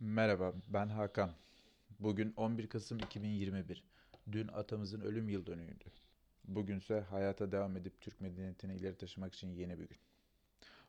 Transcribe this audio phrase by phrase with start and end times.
[0.00, 1.30] Merhaba, ben Hakan.
[2.00, 3.84] Bugün 11 Kasım 2021.
[4.32, 5.84] Dün atamızın ölüm yıl dönümüydü.
[6.44, 9.98] Bugünse hayata devam edip Türk medeniyetini ileri taşımak için yeni bir gün.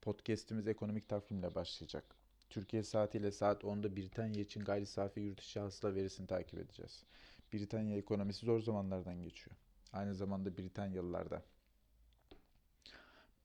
[0.00, 2.04] Podcast'imiz ekonomik takvimle başlayacak.
[2.50, 7.04] Türkiye saatiyle saat 10'da Britanya için gayri safi yurt içi hasıla verisini takip edeceğiz.
[7.52, 9.56] Britanya ekonomisi zor zamanlardan geçiyor.
[9.92, 11.42] Aynı zamanda Britanyalılar da.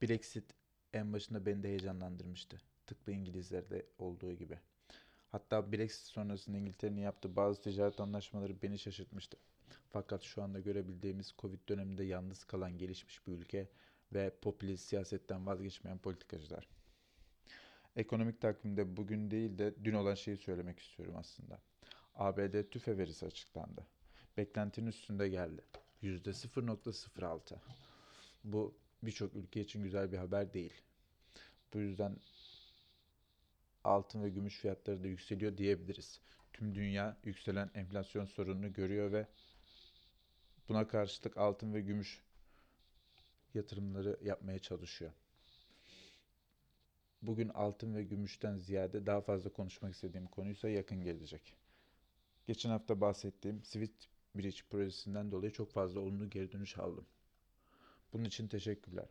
[0.02, 0.45] Brexit
[0.93, 2.61] en başında beni de heyecanlandırmıştı.
[2.86, 4.59] Tıpkı İngilizlerde olduğu gibi.
[5.32, 9.37] Hatta Brexit sonrasında İngiltere'nin yaptığı bazı ticaret anlaşmaları beni şaşırtmıştı.
[9.89, 13.68] Fakat şu anda görebildiğimiz Covid döneminde yalnız kalan gelişmiş bir ülke
[14.14, 16.68] ve popülist siyasetten vazgeçmeyen politikacılar.
[17.96, 21.59] Ekonomik takvimde bugün değil de dün olan şeyi söylemek istiyorum aslında.
[22.15, 23.87] ABD tüfe verisi açıklandı.
[24.37, 25.61] Beklentinin üstünde geldi.
[26.04, 27.56] %0.06.
[28.43, 30.73] Bu birçok ülke için güzel bir haber değil.
[31.73, 32.17] Bu yüzden
[33.84, 36.22] altın ve gümüş fiyatları da yükseliyor diyebiliriz.
[36.53, 39.28] Tüm dünya yükselen enflasyon sorununu görüyor ve
[40.70, 42.23] buna karşılık altın ve gümüş
[43.54, 45.12] yatırımları yapmaya çalışıyor.
[47.22, 51.56] Bugün altın ve gümüşten ziyade daha fazla konuşmak istediğim konuysa yakın gelecek.
[52.48, 57.06] Geçen hafta bahsettiğim Swift Bridge projesinden dolayı çok fazla olumlu geri dönüş aldım.
[58.14, 59.10] Bunun için teşekkürler.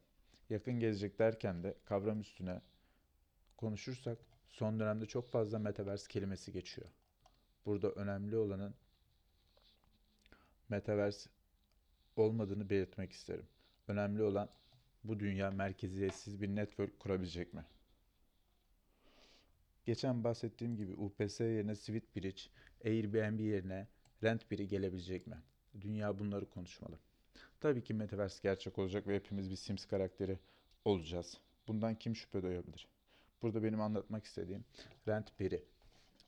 [0.51, 2.63] Yakın gelecek derken de kavram üstüne
[3.57, 4.19] konuşursak
[4.51, 6.89] son dönemde çok fazla metaverse kelimesi geçiyor.
[7.67, 8.75] Burada önemli olanın
[10.69, 11.31] metaverse
[12.17, 13.47] olmadığını belirtmek isterim.
[13.89, 14.49] Önemli olan
[15.05, 17.65] bu dünya merkeziyetsiz bir network kurabilecek mi?
[19.85, 22.43] Geçen bahsettiğim gibi UPS yerine Sweet Bridge,
[22.85, 23.89] Airbnb yerine
[24.23, 25.37] Rent biri gelebilecek mi?
[25.81, 26.99] Dünya bunları konuşmalı.
[27.61, 30.39] Tabii ki Metaverse gerçek olacak ve hepimiz bir Sims karakteri
[30.85, 31.39] olacağız.
[31.69, 32.89] Bundan kim şüphe duyabilir?
[33.43, 34.65] Burada benim anlatmak istediğim
[35.09, 35.65] rent biri.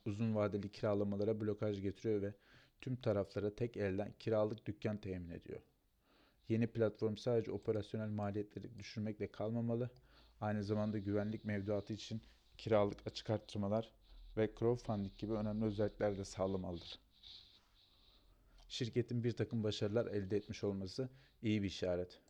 [0.07, 2.35] Uzun vadeli kiralamalara blokaj getiriyor ve
[2.81, 5.61] tüm taraflara tek elden kiralık dükkan temin ediyor.
[6.49, 9.91] Yeni platform sadece operasyonel maliyetleri düşürmekle kalmamalı,
[10.41, 12.23] aynı zamanda güvenlik mevduatı için
[12.59, 13.93] kiralık açık arttırmalar
[14.37, 16.99] ve crowdfunding gibi önemli özellikler de sağlamalıdır.
[18.69, 21.09] Şirketin bir takım başarılar elde etmiş olması
[21.43, 22.21] iyi bir işaret.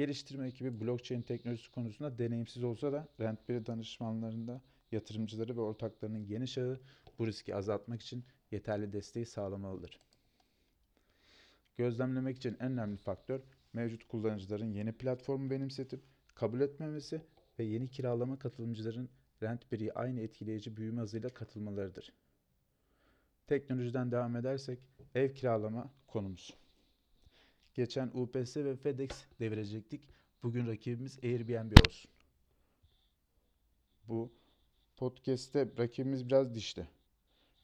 [0.00, 4.60] Geliştirme ekibi blockchain teknolojisi konusunda deneyimsiz olsa da Rent1 danışmanlarında
[4.92, 6.80] yatırımcıları ve ortaklarının geniş ağı
[7.18, 10.00] bu riski azaltmak için yeterli desteği sağlamalıdır.
[11.76, 13.40] Gözlemlemek için en önemli faktör
[13.72, 16.00] mevcut kullanıcıların yeni platformu benimsetip
[16.34, 17.22] kabul etmemesi
[17.58, 19.08] ve yeni kiralama katılımcıların
[19.42, 22.12] Rent1'i aynı etkileyici büyüme hızıyla katılmalarıdır.
[23.46, 24.78] Teknolojiden devam edersek
[25.14, 26.59] ev kiralama konumuz.
[27.74, 29.10] Geçen UPS ve FedEx
[29.40, 30.00] devirecektik.
[30.42, 32.10] Bugün rakibimiz Airbnb olsun.
[34.08, 34.32] Bu
[34.96, 36.86] podcast'te rakibimiz biraz dişli.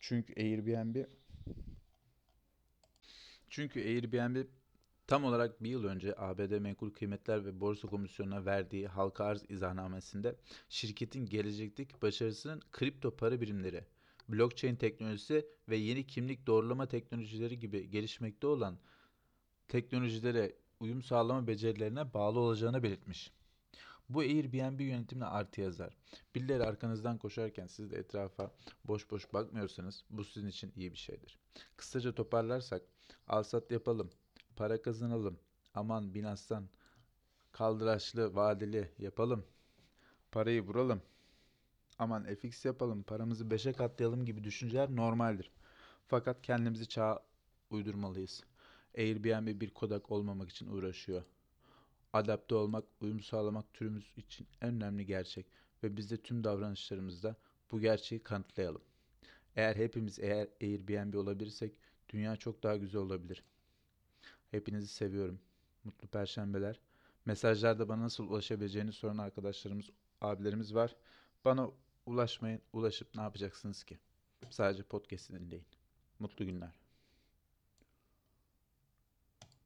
[0.00, 1.04] Çünkü Airbnb
[3.48, 4.46] çünkü Airbnb
[5.06, 10.36] tam olarak bir yıl önce ABD Menkul Kıymetler ve Borsa Komisyonu'na verdiği halka arz izahnamesinde
[10.68, 13.84] şirketin gelecekteki başarısının kripto para birimleri,
[14.28, 18.78] blockchain teknolojisi ve yeni kimlik doğrulama teknolojileri gibi gelişmekte olan
[19.68, 23.32] teknolojilere uyum sağlama becerilerine bağlı olacağını belirtmiş.
[24.08, 25.96] Bu Airbnb yönetimine artı yazar.
[26.34, 28.50] Birileri arkanızdan koşarken siz de etrafa
[28.84, 31.38] boş boş bakmıyorsanız bu sizin için iyi bir şeydir.
[31.76, 32.82] Kısaca toparlarsak
[33.28, 34.10] alsat yapalım,
[34.56, 35.38] para kazanalım,
[35.74, 36.68] aman binastan
[37.52, 39.44] kaldıraçlı vadeli yapalım,
[40.32, 41.02] parayı vuralım,
[41.98, 45.50] aman FX yapalım, paramızı 5'e katlayalım gibi düşünceler normaldir.
[46.08, 47.22] Fakat kendimizi çağa
[47.70, 48.44] uydurmalıyız.
[48.96, 51.22] Airbnb bir Kodak olmamak için uğraşıyor.
[52.12, 55.46] Adapte olmak, uyum sağlamak türümüz için en önemli gerçek
[55.82, 57.36] ve biz de tüm davranışlarımızda
[57.72, 58.82] bu gerçeği kanıtlayalım.
[59.56, 61.72] Eğer hepimiz eğer Airbnb olabilirsek
[62.08, 63.42] dünya çok daha güzel olabilir.
[64.50, 65.40] Hepinizi seviyorum.
[65.84, 66.80] Mutlu perşembeler.
[67.24, 69.90] Mesajlarda bana nasıl ulaşabileceğini soran arkadaşlarımız,
[70.20, 70.96] abilerimiz var.
[71.44, 71.70] Bana
[72.06, 72.60] ulaşmayın.
[72.72, 73.98] Ulaşıp ne yapacaksınız ki?
[74.50, 75.66] Sadece podcast'i dinleyin.
[76.18, 76.85] Mutlu günler.